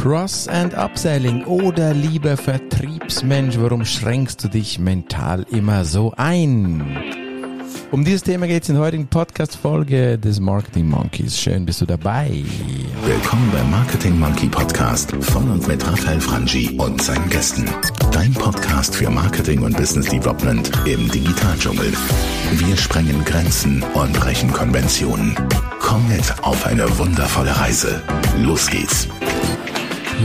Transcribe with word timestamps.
Cross- 0.00 0.48
and 0.48 0.72
Upselling 0.72 1.44
oder 1.44 1.92
lieber 1.92 2.38
Vertriebsmensch, 2.38 3.58
warum 3.58 3.84
schränkst 3.84 4.42
du 4.42 4.48
dich 4.48 4.78
mental 4.78 5.44
immer 5.50 5.84
so 5.84 6.14
ein? 6.16 6.96
Um 7.90 8.02
dieses 8.02 8.22
Thema 8.22 8.46
geht 8.46 8.62
es 8.62 8.70
in 8.70 8.76
der 8.76 8.84
heutigen 8.84 9.08
Podcast-Folge 9.08 10.16
des 10.16 10.40
Marketing 10.40 10.88
Monkeys. 10.88 11.38
Schön 11.38 11.66
bist 11.66 11.82
du 11.82 11.84
dabei. 11.84 12.30
Willkommen 13.04 13.50
beim 13.52 13.70
Marketing 13.70 14.18
Monkey 14.18 14.46
Podcast 14.46 15.12
von 15.20 15.50
und 15.50 15.68
mit 15.68 15.86
Raphael 15.86 16.20
Frangi 16.22 16.70
und 16.78 17.02
seinen 17.02 17.28
Gästen. 17.28 17.66
Dein 18.10 18.32
Podcast 18.32 18.96
für 18.96 19.10
Marketing 19.10 19.62
und 19.62 19.76
Business 19.76 20.06
Development 20.06 20.70
im 20.86 21.10
Digitaldschungel. 21.10 21.92
Wir 22.52 22.76
sprengen 22.78 23.22
Grenzen 23.26 23.82
und 23.92 24.14
brechen 24.14 24.50
Konventionen. 24.50 25.36
Komm 25.78 26.08
mit 26.08 26.22
auf 26.42 26.64
eine 26.64 26.88
wundervolle 26.98 27.54
Reise. 27.54 28.02
Los 28.38 28.66
geht's. 28.70 29.06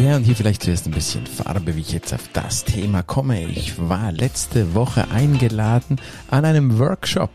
Ja, 0.04 0.18
und 0.18 0.24
hier 0.24 0.36
vielleicht 0.36 0.64
zuerst 0.64 0.88
ein 0.88 0.92
bisschen 0.92 1.26
Farbe, 1.26 1.76
wie 1.76 1.80
ich 1.80 1.94
jetzt 1.94 2.14
auf 2.14 2.28
das 2.34 2.66
Thema 2.66 3.02
komme. 3.02 3.46
Ich 3.46 3.80
war 3.80 4.12
letzte 4.12 4.74
Woche 4.76 5.10
eingeladen 5.10 6.02
an 6.30 6.44
einem 6.44 6.78
Workshop. 6.78 7.30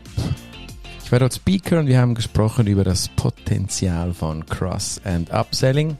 Ich 1.03 1.11
war 1.11 1.19
dort 1.19 1.33
Speaker 1.33 1.79
und 1.79 1.87
wir 1.87 1.99
haben 1.99 2.13
gesprochen 2.13 2.67
über 2.67 2.83
das 2.83 3.09
Potenzial 3.09 4.13
von 4.13 4.45
Cross- 4.45 5.01
and 5.03 5.33
Upselling. 5.33 5.97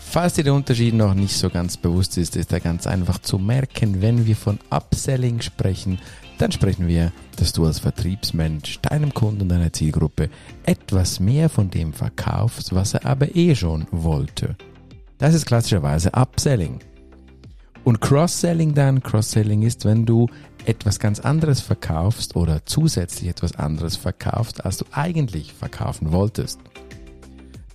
Falls 0.00 0.34
dir 0.34 0.44
der 0.44 0.54
Unterschied 0.54 0.94
noch 0.94 1.12
nicht 1.12 1.36
so 1.36 1.50
ganz 1.50 1.76
bewusst 1.76 2.16
ist, 2.16 2.34
ist 2.34 2.52
er 2.52 2.60
ganz 2.60 2.86
einfach 2.86 3.18
zu 3.18 3.38
merken. 3.38 4.00
Wenn 4.00 4.26
wir 4.26 4.36
von 4.36 4.58
Upselling 4.70 5.42
sprechen, 5.42 5.98
dann 6.38 6.50
sprechen 6.50 6.88
wir, 6.88 7.12
dass 7.36 7.52
du 7.52 7.66
als 7.66 7.78
Vertriebsmensch 7.78 8.80
deinem 8.80 9.12
Kunden, 9.12 9.50
deiner 9.50 9.72
Zielgruppe 9.72 10.30
etwas 10.64 11.20
mehr 11.20 11.50
von 11.50 11.70
dem 11.70 11.92
verkaufst, 11.92 12.74
was 12.74 12.94
er 12.94 13.04
aber 13.04 13.36
eh 13.36 13.54
schon 13.54 13.86
wollte. 13.90 14.56
Das 15.18 15.34
ist 15.34 15.46
klassischerweise 15.46 16.12
Upselling. 16.14 16.80
Und 17.84 18.00
Cross-Selling 18.00 18.74
dann, 18.74 19.02
Cross-Selling 19.02 19.62
ist, 19.62 19.84
wenn 19.84 20.04
du 20.04 20.28
etwas 20.66 20.98
ganz 20.98 21.20
anderes 21.20 21.60
verkaufst 21.60 22.36
oder 22.36 22.66
zusätzlich 22.66 23.30
etwas 23.30 23.54
anderes 23.56 23.96
verkaufst, 23.96 24.64
als 24.64 24.78
du 24.78 24.84
eigentlich 24.92 25.52
verkaufen 25.52 26.12
wolltest. 26.12 26.58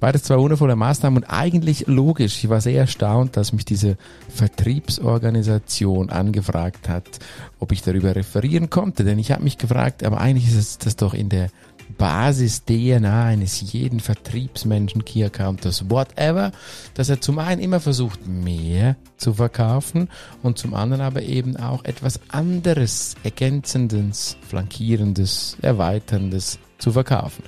Beides 0.02 0.24
zwei 0.24 0.38
wundervolle 0.38 0.76
Maßnahmen 0.76 1.24
und 1.24 1.30
eigentlich 1.30 1.86
logisch. 1.86 2.44
Ich 2.44 2.50
war 2.50 2.60
sehr 2.60 2.80
erstaunt, 2.80 3.38
dass 3.38 3.54
mich 3.54 3.66
diese 3.66 3.98
Vertriebsorganisation 4.30 6.10
angefragt 6.10 6.90
hat, 6.90 7.20
ob 7.60 7.72
ich 7.72 7.84
darüber 7.84 8.16
referieren 8.16 8.72
konnte. 8.72 9.04
Denn 9.04 9.20
ich 9.20 9.32
habe 9.32 9.44
mich 9.44 9.60
gefragt, 9.60 10.04
aber 10.04 10.20
eigentlich 10.20 10.52
ist 10.54 10.88
das 10.88 10.96
doch 10.96 11.14
in 11.14 11.30
der 11.30 11.50
Basis-DNA 11.92 13.26
eines 13.26 13.62
jeden 13.72 14.00
Vertriebsmenschen, 14.00 15.06
Key-Accounters, 15.06 15.90
whatever, 15.90 16.52
dass 16.94 17.10
er 17.10 17.22
zum 17.22 17.40
einen 17.40 17.62
immer 17.62 17.80
versucht, 17.80 18.28
mehr 18.28 18.96
zu 19.18 19.34
verkaufen 19.34 20.10
und 20.42 20.58
zum 20.58 20.74
anderen 20.74 21.02
aber 21.02 21.22
eben 21.22 21.58
auch 21.58 21.86
etwas 21.86 22.20
anderes, 22.30 23.16
ergänzendes, 23.24 24.38
flankierendes, 24.48 25.58
erweiterndes 25.62 26.60
zu 26.82 26.92
verkaufen. 26.92 27.44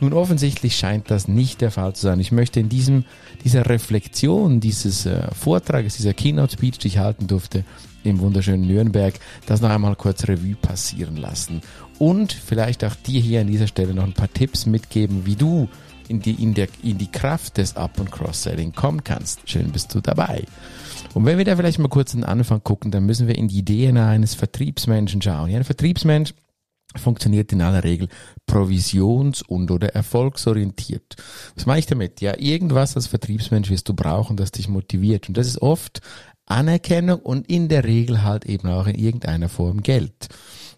Nun 0.00 0.12
offensichtlich 0.12 0.76
scheint 0.76 1.10
das 1.10 1.26
nicht 1.26 1.60
der 1.60 1.70
Fall 1.70 1.94
zu 1.94 2.02
sein. 2.02 2.20
Ich 2.20 2.32
möchte 2.32 2.60
in 2.60 2.68
diesem, 2.68 3.04
dieser 3.44 3.66
Reflexion 3.68 4.60
dieses 4.60 5.06
äh, 5.06 5.26
Vortrages, 5.34 5.96
dieser 5.96 6.12
Keynote-Speech, 6.12 6.78
die 6.78 6.88
ich 6.88 6.98
halten 6.98 7.26
durfte, 7.26 7.64
im 8.04 8.20
wunderschönen 8.20 8.66
Nürnberg, 8.66 9.14
das 9.46 9.60
noch 9.60 9.70
einmal 9.70 9.96
kurz 9.96 10.28
Revue 10.28 10.54
passieren 10.54 11.16
lassen. 11.16 11.62
Und 11.98 12.32
vielleicht 12.32 12.84
auch 12.84 12.94
dir 12.94 13.20
hier 13.20 13.40
an 13.40 13.46
dieser 13.46 13.66
Stelle 13.66 13.94
noch 13.94 14.04
ein 14.04 14.12
paar 14.12 14.32
Tipps 14.32 14.66
mitgeben, 14.66 15.24
wie 15.24 15.36
du 15.36 15.68
in 16.08 16.20
die, 16.20 16.40
in 16.42 16.54
der, 16.54 16.68
in 16.82 16.98
die 16.98 17.10
Kraft 17.10 17.56
des 17.56 17.76
Up- 17.76 17.98
und 17.98 18.12
Cross-Selling 18.12 18.72
kommen 18.72 19.02
kannst. 19.02 19.48
Schön 19.48 19.72
bist 19.72 19.94
du 19.94 20.00
dabei. 20.00 20.44
Und 21.14 21.24
wenn 21.24 21.38
wir 21.38 21.44
da 21.44 21.56
vielleicht 21.56 21.78
mal 21.78 21.88
kurz 21.88 22.12
den 22.12 22.24
Anfang 22.24 22.62
gucken, 22.62 22.90
dann 22.90 23.06
müssen 23.06 23.26
wir 23.26 23.36
in 23.36 23.48
die 23.48 23.64
DNA 23.64 24.08
eines 24.08 24.34
Vertriebsmenschen 24.34 25.22
schauen. 25.22 25.50
Ja, 25.50 25.56
ein 25.56 25.64
Vertriebsmensch 25.64 26.34
funktioniert 26.94 27.52
in 27.52 27.62
aller 27.62 27.84
Regel 27.84 28.08
provisions- 28.46 29.42
und 29.42 29.70
oder 29.70 29.94
erfolgsorientiert. 29.94 31.16
Was 31.54 31.66
meine 31.66 31.80
ich 31.80 31.86
damit? 31.86 32.20
Ja, 32.20 32.38
irgendwas 32.38 32.96
als 32.96 33.06
Vertriebsmensch 33.06 33.70
wirst 33.70 33.88
du 33.88 33.94
brauchen, 33.94 34.36
das 34.36 34.52
dich 34.52 34.68
motiviert. 34.68 35.28
Und 35.28 35.36
das 35.36 35.46
ist 35.46 35.60
oft 35.60 36.00
Anerkennung 36.46 37.20
und 37.20 37.48
in 37.48 37.68
der 37.68 37.84
Regel 37.84 38.22
halt 38.22 38.46
eben 38.46 38.68
auch 38.68 38.86
in 38.86 38.94
irgendeiner 38.94 39.48
Form 39.48 39.82
Geld, 39.82 40.28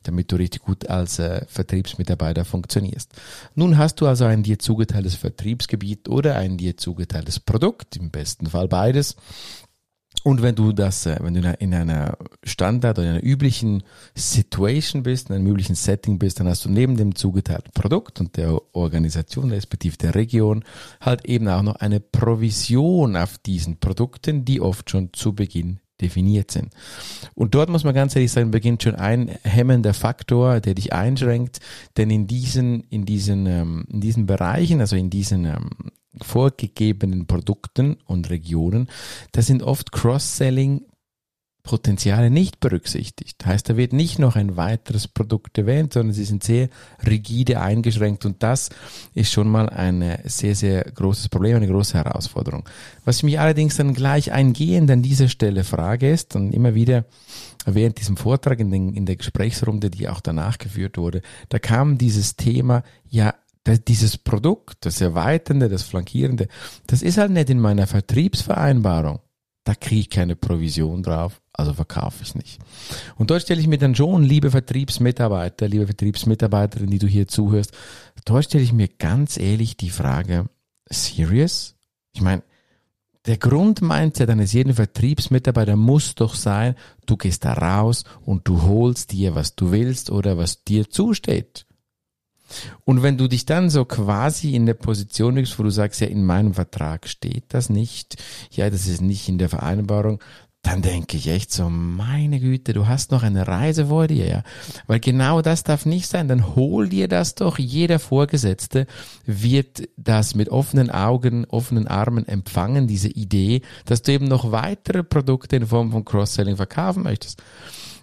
damit 0.02 0.32
du 0.32 0.36
richtig 0.36 0.62
gut 0.62 0.88
als 0.88 1.18
äh, 1.18 1.44
Vertriebsmitarbeiter 1.46 2.46
funktionierst. 2.46 3.12
Nun 3.54 3.76
hast 3.76 4.00
du 4.00 4.06
also 4.06 4.24
ein 4.24 4.42
dir 4.42 4.58
zugeteiltes 4.58 5.14
Vertriebsgebiet 5.14 6.08
oder 6.08 6.36
ein 6.36 6.56
dir 6.56 6.78
zugeteiltes 6.78 7.38
Produkt, 7.40 7.96
im 7.96 8.10
besten 8.10 8.46
Fall 8.46 8.66
beides. 8.66 9.16
Und 10.24 10.42
wenn 10.42 10.54
du 10.54 10.72
das, 10.72 11.06
äh, 11.06 11.16
wenn 11.20 11.34
du 11.34 11.56
in 11.58 11.74
einer 11.74 12.18
Standard 12.42 12.98
oder 12.98 13.08
in 13.08 13.14
einer 13.14 13.24
üblichen 13.24 13.82
Situation 14.14 15.02
bist, 15.02 15.30
in 15.30 15.36
einem 15.36 15.46
üblichen 15.46 15.74
Setting 15.74 16.18
bist, 16.18 16.40
dann 16.40 16.48
hast 16.48 16.64
du 16.64 16.70
neben 16.70 16.96
dem 16.96 17.14
zugeteilten 17.14 17.72
Produkt 17.72 18.20
und 18.20 18.36
der 18.36 18.60
Organisation, 18.74 19.50
respektive 19.50 19.96
der 19.96 20.14
Region, 20.14 20.64
halt 21.00 21.24
eben 21.24 21.48
auch 21.48 21.62
noch 21.62 21.76
eine 21.76 22.00
Provision 22.00 23.16
auf 23.16 23.38
diesen 23.38 23.78
Produkten, 23.78 24.44
die 24.44 24.60
oft 24.60 24.90
schon 24.90 25.12
zu 25.12 25.34
Beginn 25.34 25.80
definiert 26.00 26.50
sind. 26.50 26.72
Und 27.34 27.54
dort 27.54 27.70
muss 27.70 27.84
man 27.84 27.94
ganz 27.94 28.14
ehrlich 28.14 28.30
sagen, 28.30 28.50
beginnt 28.50 28.82
schon 28.82 28.94
ein 28.94 29.28
hemmender 29.42 29.94
Faktor, 29.94 30.60
der 30.60 30.74
dich 30.74 30.92
einschränkt, 30.92 31.58
denn 31.96 32.10
in 32.10 32.26
diesen, 32.26 32.82
in 32.84 33.04
diesen, 33.04 33.46
ähm, 33.46 33.84
in 33.88 34.00
diesen 34.00 34.26
Bereichen, 34.26 34.80
also 34.80 34.96
in 34.96 35.10
diesen 35.10 35.44
ähm, 35.44 35.70
vorgegebenen 36.22 37.26
Produkten 37.26 37.96
und 38.04 38.30
Regionen, 38.30 38.88
da 39.32 39.42
sind 39.42 39.62
oft 39.62 39.92
Cross-Selling 39.92 40.82
Potenziale 41.68 42.30
nicht 42.30 42.60
berücksichtigt. 42.60 43.44
Heißt, 43.44 43.68
da 43.68 43.76
wird 43.76 43.92
nicht 43.92 44.18
noch 44.18 44.36
ein 44.36 44.56
weiteres 44.56 45.06
Produkt 45.06 45.58
erwähnt, 45.58 45.92
sondern 45.92 46.14
sie 46.14 46.24
sind 46.24 46.42
sehr 46.42 46.70
rigide 47.06 47.60
eingeschränkt 47.60 48.24
und 48.24 48.42
das 48.42 48.70
ist 49.12 49.30
schon 49.30 49.50
mal 49.50 49.68
ein 49.68 50.18
sehr, 50.24 50.54
sehr 50.54 50.82
großes 50.84 51.28
Problem, 51.28 51.56
eine 51.56 51.68
große 51.68 51.92
Herausforderung. 51.92 52.66
Was 53.04 53.18
ich 53.18 53.24
mich 53.24 53.38
allerdings 53.38 53.76
dann 53.76 53.92
gleich 53.92 54.32
eingehend 54.32 54.90
an 54.90 55.02
dieser 55.02 55.28
Stelle 55.28 55.62
frage 55.62 56.10
ist 56.10 56.36
und 56.36 56.54
immer 56.54 56.74
wieder 56.74 57.04
während 57.66 57.98
diesem 58.00 58.16
Vortrag 58.16 58.60
in, 58.60 58.70
den, 58.70 58.94
in 58.94 59.04
der 59.04 59.16
Gesprächsrunde, 59.16 59.90
die 59.90 60.08
auch 60.08 60.22
danach 60.22 60.56
geführt 60.56 60.96
wurde, 60.96 61.20
da 61.50 61.58
kam 61.58 61.98
dieses 61.98 62.36
Thema, 62.36 62.82
ja, 63.10 63.34
dieses 63.66 64.16
Produkt, 64.16 64.86
das 64.86 65.00
Erweiternde, 65.00 65.68
das 65.68 65.82
Flankierende, 65.82 66.48
das 66.86 67.02
ist 67.02 67.18
halt 67.18 67.30
nicht 67.30 67.50
in 67.50 67.60
meiner 67.60 67.86
Vertriebsvereinbarung. 67.86 69.20
Da 69.64 69.74
kriege 69.74 70.00
ich 70.00 70.10
keine 70.10 70.34
Provision 70.34 71.02
drauf, 71.02 71.42
also 71.52 71.74
verkaufe 71.74 72.22
ich 72.22 72.34
nicht. 72.34 72.58
Und 73.16 73.30
dort 73.30 73.42
stelle 73.42 73.60
ich 73.60 73.66
mir 73.66 73.76
dann 73.76 73.94
schon, 73.94 74.22
liebe 74.22 74.50
Vertriebsmitarbeiter, 74.50 75.68
liebe 75.68 75.86
Vertriebsmitarbeiterin, 75.86 76.88
die 76.88 76.98
du 76.98 77.06
hier 77.06 77.28
zuhörst, 77.28 77.72
dort 78.24 78.44
stelle 78.44 78.64
ich 78.64 78.72
mir 78.72 78.88
ganz 78.88 79.36
ehrlich 79.36 79.76
die 79.76 79.90
Frage, 79.90 80.46
serious? 80.88 81.74
Ich 82.12 82.22
meine, 82.22 82.42
der 83.26 83.36
Grundmindset 83.36 84.30
eines 84.30 84.54
jeden 84.54 84.72
Vertriebsmitarbeiter 84.72 85.76
muss 85.76 86.14
doch 86.14 86.34
sein, 86.34 86.74
du 87.04 87.18
gehst 87.18 87.44
da 87.44 87.52
raus 87.52 88.04
und 88.24 88.48
du 88.48 88.62
holst 88.62 89.12
dir, 89.12 89.34
was 89.34 89.54
du 89.54 89.70
willst 89.70 90.10
oder 90.10 90.38
was 90.38 90.64
dir 90.64 90.88
zusteht. 90.88 91.66
Und 92.84 93.02
wenn 93.02 93.18
du 93.18 93.28
dich 93.28 93.46
dann 93.46 93.70
so 93.70 93.84
quasi 93.84 94.54
in 94.54 94.66
der 94.66 94.74
Position 94.74 95.34
bist, 95.34 95.58
wo 95.58 95.62
du 95.62 95.70
sagst, 95.70 96.00
ja, 96.00 96.06
in 96.06 96.24
meinem 96.24 96.54
Vertrag 96.54 97.08
steht 97.08 97.44
das 97.48 97.70
nicht, 97.70 98.16
ja, 98.50 98.70
das 98.70 98.86
ist 98.86 99.00
nicht 99.00 99.28
in 99.28 99.38
der 99.38 99.48
Vereinbarung, 99.48 100.20
dann 100.62 100.82
denke 100.82 101.16
ich 101.16 101.28
echt 101.28 101.52
so, 101.52 101.70
meine 101.70 102.40
Güte, 102.40 102.72
du 102.72 102.88
hast 102.88 103.12
noch 103.12 103.22
eine 103.22 103.46
Reise 103.46 103.86
vor 103.86 104.08
dir, 104.08 104.26
ja. 104.26 104.42
Weil 104.86 104.98
genau 104.98 105.40
das 105.40 105.62
darf 105.62 105.86
nicht 105.86 106.08
sein. 106.08 106.26
Dann 106.26 106.56
hol 106.56 106.88
dir 106.88 107.06
das 107.06 107.36
doch. 107.36 107.58
Jeder 107.58 107.98
Vorgesetzte 107.98 108.86
wird 109.24 109.88
das 109.96 110.34
mit 110.34 110.48
offenen 110.48 110.90
Augen, 110.90 111.44
offenen 111.46 111.86
Armen 111.86 112.26
empfangen, 112.26 112.88
diese 112.88 113.08
Idee, 113.08 113.62
dass 113.84 114.02
du 114.02 114.12
eben 114.12 114.26
noch 114.26 114.50
weitere 114.50 115.04
Produkte 115.04 115.56
in 115.56 115.66
Form 115.66 115.92
von 115.92 116.04
Cross-Selling 116.04 116.56
verkaufen 116.56 117.04
möchtest 117.04 117.42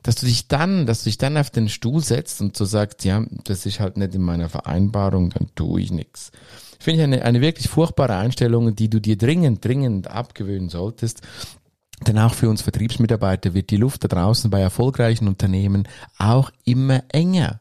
dass 0.06 0.16
du 0.16 0.28
dich 0.28 0.48
dann, 0.48 0.86
dass 0.86 1.00
du 1.00 1.06
dich 1.06 1.18
dann 1.18 1.36
auf 1.36 1.50
den 1.50 1.68
Stuhl 1.68 2.00
setzt 2.00 2.40
und 2.40 2.56
so 2.56 2.63
sagst, 2.63 3.04
ja, 3.06 3.25
das 3.44 3.66
ist 3.66 3.80
halt 3.80 3.98
nicht 3.98 4.13
in 4.13 4.22
meiner 4.22 4.50
Vereinbarung, 4.50 5.31
dann 5.31 5.48
tue 5.56 5.81
ich 5.81 5.92
nichts. 5.92 6.31
Finde 6.80 7.00
ich 7.00 7.04
eine, 7.06 7.25
eine 7.25 7.42
wirklich 7.42 7.68
furchtbare 7.69 8.16
Einstellung, 8.16 8.75
die 8.75 8.88
du 8.88 9.02
dir 9.02 9.18
dringend, 9.18 9.66
dringend 9.66 10.07
abgewöhnen 10.07 10.69
solltest. 10.69 11.24
Denn 12.06 12.19
auch 12.19 12.36
für 12.36 12.50
uns 12.50 12.62
Vertriebsmitarbeiter 12.62 13.56
wird 13.56 13.72
die 13.72 13.78
Luft 13.78 14.04
da 14.04 14.07
draußen 14.07 14.52
bei 14.52 14.62
erfolgreichen 14.62 15.28
Unternehmen 15.28 15.88
auch 16.19 16.51
immer 16.66 17.04
enger. 17.10 17.60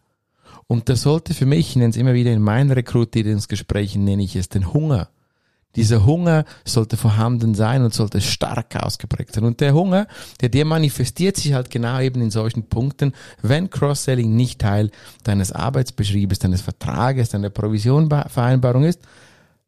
Und 0.67 0.91
das 0.91 1.01
sollte 1.01 1.33
für 1.33 1.47
mich, 1.47 1.71
ich 1.71 1.77
nenne 1.77 1.91
es 1.91 1.97
immer 1.97 2.13
wieder 2.13 2.33
in 2.33 2.43
meinen 2.43 2.73
Rekrutierungsgesprächen, 2.73 4.05
nenne 4.05 4.23
ich 4.23 4.37
es 4.37 4.51
den 4.51 4.71
Hunger. 4.71 5.09
Dieser 5.77 6.05
Hunger 6.07 6.45
sollte 6.65 6.97
vorhanden 6.97 7.55
sein 7.55 7.83
und 7.83 7.95
sollte 7.95 8.21
stark 8.21 8.77
ausgeprägt 8.77 9.35
sein. 9.35 9.45
Und 9.45 9.61
der 9.61 9.75
Hunger, 9.75 10.07
der, 10.41 10.49
der 10.49 10.65
manifestiert 10.65 11.37
sich 11.37 11.53
halt 11.53 11.71
genau 11.71 12.01
eben 12.01 12.21
in 12.21 12.31
solchen 12.31 12.65
Punkten, 12.69 13.13
wenn 13.43 13.71
Cross-Selling 13.71 14.35
nicht 14.35 14.61
Teil 14.61 14.91
deines 15.25 15.53
Arbeitsbeschriebes, 15.53 16.39
deines 16.39 16.63
Vertrages, 16.63 17.31
deiner 17.31 17.51
Provisionvereinbarung 17.51 18.85
ist. 18.85 19.01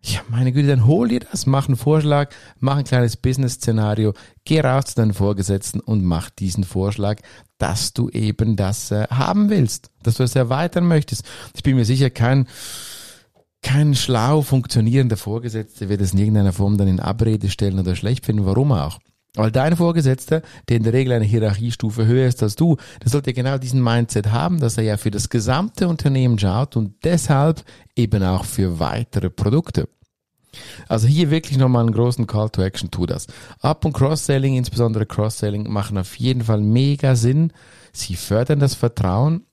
Ja, 0.03 0.21
meine 0.29 0.53
Güte, 0.53 0.69
dann 0.69 0.87
hol 0.87 1.09
dir 1.09 1.21
das, 1.21 1.47
mach 1.47 1.67
einen 1.67 1.77
Vorschlag, 1.77 2.31
mach 2.61 2.77
ein 2.77 2.85
kleines 2.85 3.17
Business-Szenario, 3.17 4.15
geh 4.45 4.61
raus 4.61 4.87
zu 4.87 4.95
deinen 4.95 5.15
Vorgesetzten 5.15 5.81
und 5.81 6.05
mach 6.05 6.31
diesen 6.31 6.63
Vorschlag, 6.63 7.19
dass 7.59 7.93
du 7.93 8.09
eben 8.11 8.55
das 8.55 8.93
äh, 8.93 9.09
haben 9.11 9.51
willst, 9.51 9.91
dass 10.05 10.17
du 10.17 10.23
es 10.23 10.37
erweitern 10.37 10.87
möchtest. 10.87 11.25
Ich 11.55 11.65
bin 11.65 11.75
mir 11.75 11.85
sicher, 11.85 12.11
kein, 12.11 12.47
kein 13.67 13.97
schlau 13.97 14.43
funktionierender 14.43 15.17
Vorgesetzter 15.17 15.89
wird 15.89 16.01
es 16.01 16.13
in 16.13 16.21
irgendeiner 16.21 16.53
Form 16.53 16.79
dann 16.79 16.87
in 16.87 17.01
Abrede 17.01 17.51
stellen 17.51 17.81
oder 17.81 17.97
schlecht 17.97 18.25
finden, 18.25 18.47
warum 18.47 18.71
auch. 18.71 19.01
Weil 19.35 19.51
dein 19.51 19.77
Vorgesetzter, 19.77 20.43
der 20.69 20.77
in 20.77 20.85
der 20.85 20.93
Regel 20.93 21.13
eine 21.13 21.25
Hierarchiestufe 21.25 22.07
höher 22.07 22.29
ist 22.29 22.45
als 22.45 22.55
du, 22.55 22.77
der 23.03 23.11
sollte 23.11 23.33
genau 23.33 23.59
diesen 23.59 23.83
Mindset 23.83 24.31
haben, 24.31 24.61
dass 24.61 24.79
er 24.79 24.85
ja 24.85 24.97
für 24.97 25.11
das 25.11 25.31
gesamte 25.31 25.89
Unternehmen 25.89 26.39
schaut 26.39 26.77
und 26.77 26.95
deshalb 27.03 27.65
eben 27.97 28.23
auch 28.23 28.45
für 28.45 28.79
weitere 28.79 29.31
Produkte. 29.31 29.89
Also 30.87 31.09
hier 31.09 31.33
wirklich 31.33 31.59
nochmal 31.59 31.83
einen 31.83 31.95
großen 31.95 32.29
Call 32.29 32.51
to 32.51 32.63
Action, 32.63 32.93
tu 32.93 33.05
das. 33.05 33.27
Up- 33.61 33.85
und 33.85 33.95
Cross-Selling, 33.95 34.55
insbesondere 34.55 35.07
Cross-Selling, 35.07 35.69
machen 35.69 35.99
auf 35.99 36.17
jeden 36.21 36.45
Fall 36.45 36.61
mega 36.61 37.17
Sinn. 37.17 37.53
Sie 37.93 38.15
fördern 38.15 38.61
das 38.61 38.75
Vertrauen 38.75 39.46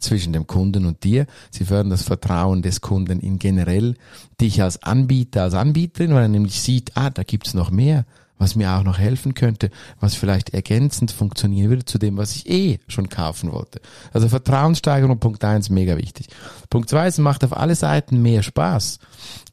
zwischen 0.00 0.32
dem 0.32 0.46
Kunden 0.46 0.86
und 0.86 1.04
dir. 1.04 1.26
Sie 1.50 1.64
fördern 1.64 1.90
das 1.90 2.02
Vertrauen 2.02 2.62
des 2.62 2.80
Kunden 2.80 3.20
in 3.20 3.38
generell, 3.38 3.94
dich 4.40 4.62
als 4.62 4.82
Anbieter, 4.82 5.42
als 5.42 5.54
Anbieterin, 5.54 6.14
weil 6.14 6.22
er 6.22 6.28
nämlich 6.28 6.60
sieht, 6.60 6.96
ah, 6.96 7.10
da 7.10 7.22
gibt's 7.22 7.54
noch 7.54 7.70
mehr 7.70 8.04
was 8.38 8.56
mir 8.56 8.72
auch 8.72 8.82
noch 8.82 8.98
helfen 8.98 9.34
könnte, 9.34 9.70
was 10.00 10.14
vielleicht 10.14 10.50
ergänzend 10.50 11.12
funktionieren 11.12 11.70
würde 11.70 11.84
zu 11.84 11.98
dem, 11.98 12.16
was 12.16 12.34
ich 12.34 12.48
eh 12.50 12.80
schon 12.88 13.08
kaufen 13.08 13.52
wollte. 13.52 13.80
Also 14.12 14.28
Vertrauenssteigerung, 14.28 15.18
Punkt 15.20 15.44
eins 15.44 15.70
mega 15.70 15.96
wichtig. 15.96 16.26
Punkt 16.68 16.90
zwei 16.90 17.06
es 17.06 17.18
macht 17.18 17.44
auf 17.44 17.56
alle 17.56 17.76
Seiten 17.76 18.20
mehr 18.20 18.42
Spaß. 18.42 18.98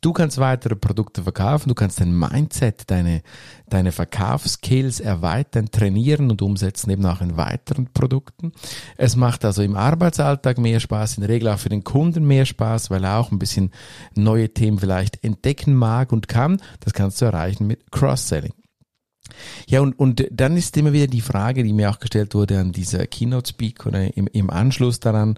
Du 0.01 0.13
kannst 0.13 0.37
weitere 0.37 0.75
Produkte 0.75 1.23
verkaufen, 1.23 1.69
du 1.69 1.75
kannst 1.75 1.99
dein 1.99 2.17
Mindset, 2.17 2.89
deine, 2.89 3.21
deine 3.69 3.91
Verkaufskills 3.91 4.99
erweitern, 4.99 5.69
trainieren 5.69 6.31
und 6.31 6.41
umsetzen 6.41 6.89
eben 6.89 7.05
auch 7.05 7.21
in 7.21 7.37
weiteren 7.37 7.93
Produkten. 7.93 8.53
Es 8.97 9.15
macht 9.15 9.45
also 9.45 9.61
im 9.61 9.75
Arbeitsalltag 9.75 10.57
mehr 10.57 10.79
Spaß, 10.79 11.17
in 11.17 11.21
der 11.21 11.29
Regel 11.29 11.49
auch 11.49 11.59
für 11.59 11.69
den 11.69 11.83
Kunden 11.83 12.25
mehr 12.25 12.45
Spaß, 12.45 12.89
weil 12.89 13.03
er 13.03 13.17
auch 13.17 13.31
ein 13.31 13.39
bisschen 13.39 13.71
neue 14.15 14.53
Themen 14.53 14.79
vielleicht 14.79 15.23
entdecken 15.23 15.75
mag 15.75 16.11
und 16.11 16.27
kann. 16.27 16.61
Das 16.79 16.93
kannst 16.93 17.21
du 17.21 17.25
erreichen 17.25 17.67
mit 17.67 17.91
Cross-Selling. 17.91 18.53
Ja, 19.67 19.81
und, 19.81 19.97
und 19.97 20.27
dann 20.31 20.57
ist 20.57 20.75
immer 20.77 20.93
wieder 20.93 21.07
die 21.07 21.21
Frage, 21.21 21.63
die 21.63 21.73
mir 21.73 21.89
auch 21.89 21.99
gestellt 21.99 22.33
wurde 22.33 22.59
an 22.59 22.71
dieser 22.71 23.07
Keynote 23.07 23.49
Speak 23.49 23.85
oder 23.85 24.15
im, 24.15 24.27
im 24.27 24.49
Anschluss 24.49 24.99
daran, 24.99 25.37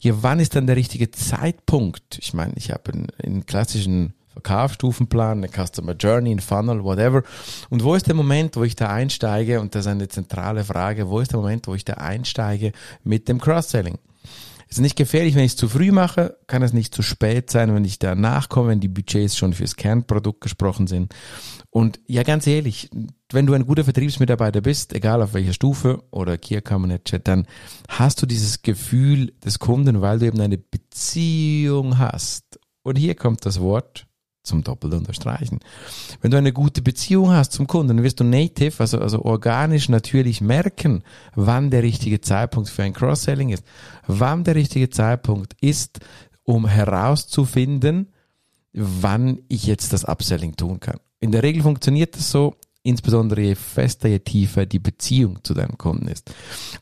ja, 0.00 0.14
wann 0.22 0.40
ist 0.40 0.54
dann 0.54 0.66
der 0.66 0.76
richtige 0.76 1.10
Zeitpunkt? 1.10 2.18
Ich 2.20 2.34
meine, 2.34 2.52
ich 2.56 2.70
habe 2.70 2.92
einen, 2.92 3.06
einen 3.22 3.46
klassischen 3.46 4.14
Verkaufsstufenplan, 4.34 5.38
eine 5.38 5.48
Customer 5.48 5.92
Journey, 5.92 6.32
ein 6.32 6.40
Funnel, 6.40 6.82
whatever. 6.82 7.22
Und 7.70 7.84
wo 7.84 7.94
ist 7.94 8.06
der 8.08 8.14
Moment, 8.14 8.56
wo 8.56 8.64
ich 8.64 8.76
da 8.76 8.88
einsteige? 8.88 9.60
Und 9.60 9.74
das 9.74 9.86
ist 9.86 9.92
eine 9.92 10.08
zentrale 10.08 10.64
Frage. 10.64 11.08
Wo 11.08 11.20
ist 11.20 11.32
der 11.32 11.38
Moment, 11.38 11.66
wo 11.68 11.74
ich 11.74 11.84
da 11.84 11.94
einsteige 11.94 12.72
mit 13.04 13.28
dem 13.28 13.40
Cross-Selling? 13.40 13.98
Ist 14.74 14.80
nicht 14.80 14.96
gefährlich, 14.96 15.36
wenn 15.36 15.44
ich 15.44 15.52
es 15.52 15.56
zu 15.56 15.68
früh 15.68 15.92
mache, 15.92 16.36
kann 16.48 16.64
es 16.64 16.72
nicht 16.72 16.92
zu 16.92 17.00
spät 17.02 17.48
sein, 17.48 17.72
wenn 17.76 17.84
ich 17.84 18.00
da 18.00 18.16
nachkomme, 18.16 18.70
wenn 18.70 18.80
die 18.80 18.88
Budgets 18.88 19.36
schon 19.36 19.52
fürs 19.52 19.76
Kernprodukt 19.76 20.40
gesprochen 20.40 20.88
sind. 20.88 21.14
Und 21.70 22.00
ja, 22.08 22.24
ganz 22.24 22.44
ehrlich, 22.48 22.90
wenn 23.30 23.46
du 23.46 23.52
ein 23.52 23.66
guter 23.66 23.84
Vertriebsmitarbeiter 23.84 24.62
bist, 24.62 24.92
egal 24.92 25.22
auf 25.22 25.32
welcher 25.32 25.52
Stufe 25.52 26.02
oder 26.10 26.38
Key 26.38 26.56
Account 26.56 26.88
Manager, 26.88 27.20
dann 27.20 27.46
hast 27.88 28.20
du 28.20 28.26
dieses 28.26 28.62
Gefühl 28.62 29.32
des 29.44 29.60
Kunden, 29.60 30.00
weil 30.00 30.18
du 30.18 30.26
eben 30.26 30.40
eine 30.40 30.58
Beziehung 30.58 31.98
hast. 31.98 32.58
Und 32.82 32.96
hier 32.96 33.14
kommt 33.14 33.46
das 33.46 33.60
Wort 33.60 34.08
zum 34.44 34.62
doppelt 34.62 34.94
unterstreichen. 34.94 35.60
Wenn 36.20 36.30
du 36.30 36.36
eine 36.36 36.52
gute 36.52 36.82
Beziehung 36.82 37.30
hast 37.30 37.52
zum 37.52 37.66
Kunden, 37.66 37.96
dann 37.96 38.04
wirst 38.04 38.20
du 38.20 38.24
native, 38.24 38.78
also, 38.78 38.98
also 38.98 39.22
organisch 39.22 39.88
natürlich 39.88 40.40
merken, 40.40 41.02
wann 41.34 41.70
der 41.70 41.82
richtige 41.82 42.20
Zeitpunkt 42.20 42.68
für 42.68 42.82
ein 42.82 42.92
Cross-Selling 42.92 43.48
ist. 43.48 43.64
Wann 44.06 44.44
der 44.44 44.54
richtige 44.54 44.90
Zeitpunkt 44.90 45.56
ist, 45.60 46.00
um 46.44 46.66
herauszufinden, 46.68 48.12
wann 48.74 49.40
ich 49.48 49.64
jetzt 49.66 49.92
das 49.92 50.04
Upselling 50.04 50.56
tun 50.56 50.78
kann. 50.78 50.98
In 51.20 51.32
der 51.32 51.42
Regel 51.42 51.62
funktioniert 51.62 52.16
das 52.16 52.30
so, 52.30 52.54
insbesondere 52.84 53.40
je 53.40 53.54
fester, 53.54 54.08
je 54.08 54.18
tiefer 54.18 54.66
die 54.66 54.78
Beziehung 54.78 55.42
zu 55.42 55.54
deinem 55.54 55.78
Kunden 55.78 56.06
ist. 56.06 56.32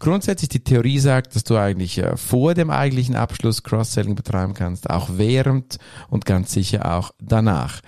Grundsätzlich 0.00 0.48
die 0.48 0.64
Theorie 0.64 0.98
sagt, 0.98 1.34
dass 1.34 1.44
du 1.44 1.56
eigentlich 1.56 1.98
äh, 1.98 2.16
vor 2.16 2.54
dem 2.54 2.70
eigentlichen 2.70 3.14
Abschluss 3.14 3.62
Cross-Selling 3.62 4.16
betreiben 4.16 4.52
kannst, 4.52 4.90
auch 4.90 5.10
während 5.14 5.78
und 6.10 6.26
ganz 6.26 6.52
sicher 6.52 6.92
auch 6.92 7.12
danach. 7.20 7.80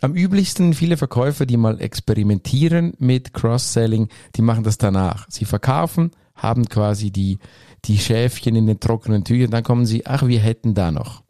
Am 0.00 0.14
üblichsten 0.14 0.72
viele 0.72 0.96
Verkäufer, 0.96 1.44
die 1.44 1.58
mal 1.58 1.80
experimentieren 1.80 2.94
mit 2.98 3.34
Cross-Selling, 3.34 4.08
die 4.34 4.42
machen 4.42 4.64
das 4.64 4.78
danach. 4.78 5.26
Sie 5.28 5.44
verkaufen, 5.44 6.12
haben 6.34 6.68
quasi 6.70 7.10
die, 7.10 7.38
die 7.84 7.98
Schäfchen 7.98 8.56
in 8.56 8.66
den 8.66 8.80
trockenen 8.80 9.24
Tüchern, 9.24 9.50
dann 9.50 9.62
kommen 9.62 9.84
sie, 9.84 10.06
ach, 10.06 10.26
wir 10.26 10.40
hätten 10.40 10.72
da 10.72 10.90
noch. 10.90 11.22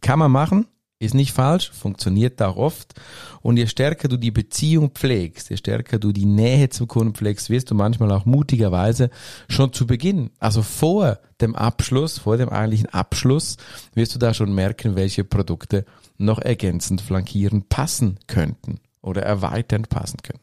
Kann 0.00 0.20
man 0.20 0.30
machen, 0.30 0.68
ist 0.98 1.14
nicht 1.14 1.32
falsch, 1.32 1.70
funktioniert 1.70 2.42
auch 2.42 2.56
oft. 2.56 2.94
Und 3.40 3.56
je 3.56 3.66
stärker 3.66 4.08
du 4.08 4.16
die 4.16 4.30
Beziehung 4.30 4.90
pflegst, 4.90 5.50
je 5.50 5.56
stärker 5.56 5.98
du 5.98 6.12
die 6.12 6.26
Nähe 6.26 6.68
zum 6.70 6.88
Kunden 6.88 7.14
pflegst, 7.14 7.50
wirst 7.50 7.70
du 7.70 7.74
manchmal 7.74 8.10
auch 8.10 8.26
mutigerweise 8.26 9.10
schon 9.48 9.72
zu 9.72 9.86
Beginn, 9.86 10.30
also 10.40 10.62
vor 10.62 11.18
dem 11.40 11.54
Abschluss, 11.54 12.18
vor 12.18 12.36
dem 12.36 12.48
eigentlichen 12.48 12.88
Abschluss, 12.88 13.58
wirst 13.94 14.14
du 14.14 14.18
da 14.18 14.34
schon 14.34 14.52
merken, 14.54 14.96
welche 14.96 15.22
Produkte 15.22 15.84
noch 16.16 16.40
ergänzend 16.40 17.00
flankierend 17.00 17.68
passen 17.68 18.18
könnten 18.26 18.80
oder 19.00 19.22
erweiternd 19.22 19.88
passen 19.88 20.18
können. 20.24 20.40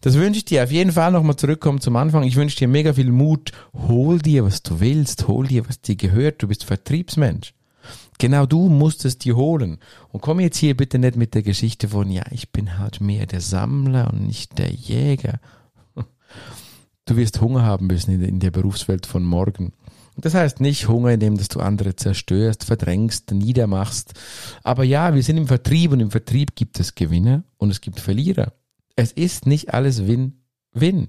Das 0.00 0.14
wünsche 0.14 0.38
ich 0.38 0.44
dir. 0.44 0.64
Auf 0.64 0.72
jeden 0.72 0.90
Fall 0.90 1.12
nochmal 1.12 1.36
zurückkommen 1.36 1.80
zum 1.80 1.94
Anfang. 1.94 2.24
Ich 2.24 2.34
wünsche 2.34 2.56
dir 2.56 2.66
mega 2.66 2.94
viel 2.94 3.12
Mut. 3.12 3.52
Hol 3.72 4.18
dir, 4.18 4.44
was 4.44 4.64
du 4.64 4.80
willst. 4.80 5.28
Hol 5.28 5.46
dir, 5.46 5.68
was 5.68 5.80
dir 5.80 5.94
gehört. 5.94 6.42
Du 6.42 6.48
bist 6.48 6.64
Vertriebsmensch. 6.64 7.54
Genau 8.18 8.46
du 8.46 8.68
musst 8.68 9.04
es 9.04 9.18
dir 9.18 9.36
holen. 9.36 9.78
Und 10.10 10.20
komm 10.20 10.40
jetzt 10.40 10.58
hier 10.58 10.76
bitte 10.76 10.98
nicht 10.98 11.16
mit 11.16 11.34
der 11.34 11.42
Geschichte 11.42 11.88
von, 11.88 12.10
ja, 12.10 12.24
ich 12.30 12.52
bin 12.52 12.78
halt 12.78 13.00
mehr 13.00 13.26
der 13.26 13.40
Sammler 13.40 14.12
und 14.12 14.26
nicht 14.26 14.58
der 14.58 14.70
Jäger. 14.70 15.40
Du 17.06 17.16
wirst 17.16 17.40
Hunger 17.40 17.62
haben 17.62 17.86
müssen 17.86 18.22
in 18.22 18.40
der 18.40 18.50
Berufswelt 18.50 19.04
von 19.06 19.24
morgen. 19.24 19.72
Das 20.16 20.34
heißt 20.34 20.60
nicht 20.60 20.88
Hunger, 20.88 21.10
indem 21.10 21.36
du 21.36 21.60
andere 21.60 21.96
zerstörst, 21.96 22.64
verdrängst, 22.64 23.32
niedermachst. 23.32 24.14
Aber 24.62 24.84
ja, 24.84 25.14
wir 25.14 25.22
sind 25.22 25.36
im 25.36 25.48
Vertrieb 25.48 25.92
und 25.92 26.00
im 26.00 26.10
Vertrieb 26.10 26.54
gibt 26.54 26.78
es 26.80 26.94
Gewinner 26.94 27.42
und 27.58 27.70
es 27.70 27.80
gibt 27.80 28.00
Verlierer. 28.00 28.52
Es 28.96 29.10
ist 29.12 29.46
nicht 29.46 29.74
alles 29.74 30.06
Win-Win. 30.06 31.08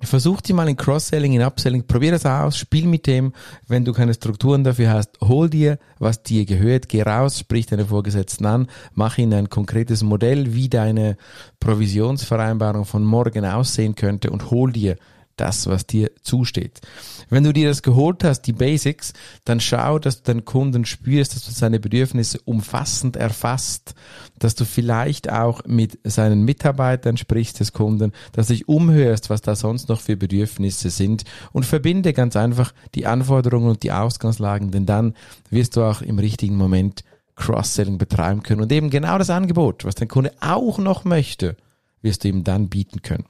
Versuch 0.00 0.40
dir 0.40 0.54
mal 0.54 0.68
in 0.68 0.76
Cross-Selling, 0.76 1.32
in 1.32 1.42
Upselling, 1.42 1.86
probier 1.86 2.12
das 2.12 2.26
aus, 2.26 2.58
spiel 2.58 2.86
mit 2.86 3.06
dem, 3.06 3.32
wenn 3.68 3.84
du 3.84 3.92
keine 3.92 4.12
Strukturen 4.12 4.62
dafür 4.62 4.90
hast, 4.90 5.18
hol 5.20 5.48
dir, 5.48 5.78
was 5.98 6.22
dir 6.22 6.44
gehört, 6.44 6.88
geh 6.88 7.02
raus, 7.02 7.38
sprich 7.38 7.66
deine 7.66 7.86
Vorgesetzten 7.86 8.44
an, 8.44 8.68
mach 8.92 9.18
ihnen 9.18 9.32
ein 9.32 9.50
konkretes 9.50 10.02
Modell, 10.02 10.54
wie 10.54 10.68
deine 10.68 11.16
Provisionsvereinbarung 11.60 12.84
von 12.84 13.04
morgen 13.04 13.46
aussehen 13.46 13.94
könnte 13.94 14.30
und 14.30 14.50
hol 14.50 14.72
dir 14.72 14.96
das, 15.36 15.66
was 15.66 15.86
dir 15.86 16.10
zusteht. 16.22 16.80
Wenn 17.28 17.44
du 17.44 17.52
dir 17.52 17.68
das 17.68 17.82
geholt 17.82 18.24
hast, 18.24 18.42
die 18.42 18.52
Basics, 18.52 19.12
dann 19.44 19.60
schau, 19.60 19.98
dass 19.98 20.22
du 20.22 20.32
deinen 20.32 20.44
Kunden 20.44 20.84
spürst, 20.84 21.34
dass 21.34 21.44
du 21.44 21.52
seine 21.52 21.80
Bedürfnisse 21.80 22.40
umfassend 22.44 23.16
erfasst, 23.16 23.94
dass 24.38 24.54
du 24.54 24.64
vielleicht 24.64 25.30
auch 25.30 25.62
mit 25.66 25.98
seinen 26.04 26.44
Mitarbeitern 26.44 27.16
sprichst 27.16 27.60
des 27.60 27.72
Kunden, 27.72 28.12
dass 28.32 28.48
du 28.48 28.54
dich 28.54 28.68
umhörst, 28.68 29.30
was 29.30 29.42
da 29.42 29.56
sonst 29.56 29.88
noch 29.88 30.00
für 30.00 30.16
Bedürfnisse 30.16 30.90
sind 30.90 31.24
und 31.52 31.66
verbinde 31.66 32.12
ganz 32.12 32.36
einfach 32.36 32.72
die 32.94 33.06
Anforderungen 33.06 33.70
und 33.70 33.82
die 33.82 33.92
Ausgangslagen, 33.92 34.70
denn 34.70 34.86
dann 34.86 35.14
wirst 35.50 35.76
du 35.76 35.82
auch 35.82 36.02
im 36.02 36.18
richtigen 36.18 36.56
Moment 36.56 37.04
Cross-Selling 37.36 37.98
betreiben 37.98 38.42
können 38.42 38.62
und 38.62 38.72
eben 38.72 38.90
genau 38.90 39.18
das 39.18 39.30
Angebot, 39.30 39.84
was 39.84 39.96
dein 39.96 40.08
Kunde 40.08 40.32
auch 40.40 40.78
noch 40.78 41.04
möchte, 41.04 41.56
wirst 42.02 42.24
du 42.24 42.28
ihm 42.28 42.44
dann 42.44 42.68
bieten 42.68 43.02
können. 43.02 43.24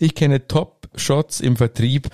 Ich 0.00 0.14
kenne 0.14 0.48
Top-Shots 0.48 1.40
im 1.40 1.56
Vertrieb, 1.56 2.08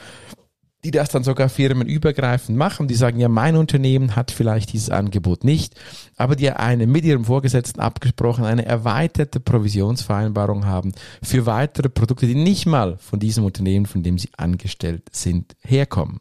die 0.82 0.90
das 0.90 1.08
dann 1.08 1.22
sogar 1.22 1.48
firmenübergreifend 1.48 2.58
machen. 2.58 2.88
Die 2.88 2.96
sagen, 2.96 3.20
ja, 3.20 3.28
mein 3.28 3.56
Unternehmen 3.56 4.16
hat 4.16 4.32
vielleicht 4.32 4.72
dieses 4.72 4.90
Angebot 4.90 5.44
nicht, 5.44 5.74
aber 6.16 6.34
die 6.34 6.50
eine 6.50 6.88
mit 6.88 7.04
ihrem 7.04 7.24
Vorgesetzten 7.24 7.80
abgesprochen, 7.80 8.44
eine 8.44 8.66
erweiterte 8.66 9.38
Provisionsvereinbarung 9.38 10.66
haben 10.66 10.92
für 11.22 11.46
weitere 11.46 11.88
Produkte, 11.88 12.26
die 12.26 12.34
nicht 12.34 12.66
mal 12.66 12.98
von 12.98 13.20
diesem 13.20 13.44
Unternehmen, 13.44 13.86
von 13.86 14.02
dem 14.02 14.18
sie 14.18 14.30
angestellt 14.36 15.08
sind, 15.12 15.54
herkommen. 15.60 16.18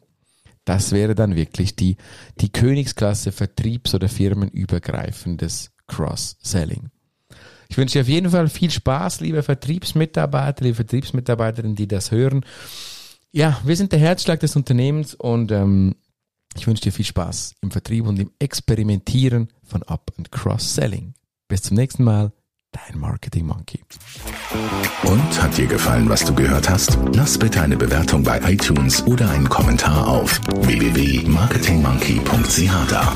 Das 0.65 0.91
wäre 0.91 1.15
dann 1.15 1.35
wirklich 1.35 1.75
die, 1.75 1.97
die 2.41 2.51
Königsklasse 2.51 3.31
Vertriebs- 3.31 3.95
oder 3.95 4.07
firmenübergreifendes 4.07 5.71
Cross-Selling. 5.87 6.91
Ich 7.69 7.77
wünsche 7.77 7.93
dir 7.93 8.01
auf 8.01 8.07
jeden 8.07 8.29
Fall 8.29 8.49
viel 8.49 8.71
Spaß, 8.71 9.21
liebe 9.21 9.43
Vertriebsmitarbeiter, 9.43 10.63
liebe 10.63 10.75
Vertriebsmitarbeiterinnen, 10.75 11.75
die 11.75 11.87
das 11.87 12.11
hören. 12.11 12.45
Ja, 13.31 13.59
wir 13.65 13.75
sind 13.75 13.91
der 13.91 13.99
Herzschlag 13.99 14.39
des 14.39 14.55
Unternehmens 14.55 15.13
und 15.13 15.51
ähm, 15.51 15.95
ich 16.55 16.67
wünsche 16.67 16.83
dir 16.83 16.91
viel 16.91 17.05
Spaß 17.05 17.55
im 17.61 17.71
Vertrieb 17.71 18.07
und 18.07 18.17
im 18.17 18.31
Experimentieren 18.39 19.49
von 19.63 19.83
Up- 19.83 20.11
und 20.17 20.31
Cross-Selling. 20.31 21.13
Bis 21.47 21.63
zum 21.63 21.75
nächsten 21.75 22.03
Mal. 22.03 22.31
Dein 22.71 22.99
Marketing 22.99 23.45
Monkey. 23.45 23.81
Und 25.03 25.41
hat 25.41 25.57
dir 25.57 25.67
gefallen, 25.67 26.09
was 26.09 26.25
du 26.25 26.35
gehört 26.35 26.69
hast? 26.69 26.97
Lass 27.13 27.37
bitte 27.37 27.61
eine 27.61 27.77
Bewertung 27.77 28.23
bei 28.23 28.41
iTunes 28.51 29.07
oder 29.07 29.29
einen 29.29 29.47
Kommentar 29.47 30.05
auf 30.07 30.41
www.marketingmonkey.ch 30.61 32.89
da. 32.89 33.15